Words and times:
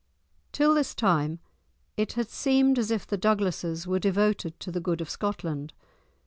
Till 0.51 0.73
this 0.73 0.95
time 0.95 1.37
it 1.95 2.13
had 2.13 2.27
seemed 2.27 2.79
as 2.79 2.89
if 2.89 3.05
the 3.05 3.17
Douglases 3.17 3.85
were 3.85 3.99
devoted 3.99 4.59
to 4.59 4.71
the 4.71 4.81
good 4.81 4.99
of 4.99 5.11
Scotland. 5.11 5.73